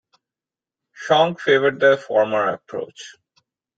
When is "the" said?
1.79-1.95